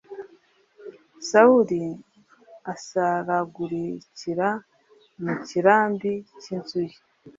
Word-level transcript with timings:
Sawuli 1.29 1.81
asaragurikira 2.73 4.49
mu 5.23 5.33
kirambi 5.47 6.13
cy 6.41 6.49
‘inzu 6.55 6.81
ye. 6.89 6.97